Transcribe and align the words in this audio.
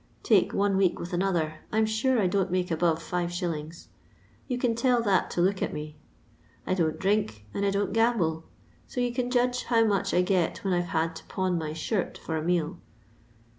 Take 0.23 0.51
one 0.51 0.77
week 0.77 0.97
with 0.99 1.13
another, 1.13 1.59
I 1.71 1.77
'm 1.77 1.85
sure 1.85 2.19
I 2.19 2.25
don't 2.25 2.49
make 2.49 2.71
above 2.71 3.07
5f. 3.07 3.87
You 4.47 4.57
can 4.57 4.73
tell 4.73 4.99
that 5.03 5.29
to 5.29 5.41
look 5.41 5.61
at 5.61 5.71
me. 5.75 5.95
I 6.65 6.73
don't 6.73 6.97
drink, 6.97 7.45
and 7.53 7.63
I 7.63 7.69
don't 7.69 7.93
gamble; 7.93 8.45
so 8.87 8.99
yon 8.99 9.13
can 9.13 9.29
judge 9.29 9.65
how 9.65 9.85
much 9.85 10.11
I 10.15 10.23
get 10.23 10.63
when 10.65 10.73
I 10.73 10.81
've 10.81 10.85
had 10.85 11.15
to 11.17 11.25
pawn 11.25 11.55
my 11.59 11.73
shirt 11.73 12.17
for 12.17 12.35
a 12.35 12.41
meal. 12.41 12.77